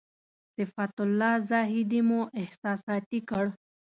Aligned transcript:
صفت 0.55 0.95
الله 1.05 1.33
زاهدي 1.49 2.01
مو 2.09 2.19
احساساتي 2.41 3.19
کړ. 3.29 3.45